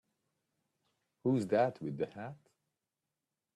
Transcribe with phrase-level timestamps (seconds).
[1.23, 2.37] Who's that with the hat?